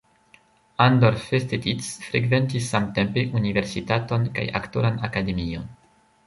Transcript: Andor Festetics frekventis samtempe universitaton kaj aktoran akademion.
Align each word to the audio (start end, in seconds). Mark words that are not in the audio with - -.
Andor 0.85 1.17
Festetics 1.25 1.89
frekventis 2.05 2.71
samtempe 2.77 3.27
universitaton 3.41 4.27
kaj 4.39 4.47
aktoran 4.63 4.99
akademion. 5.11 5.71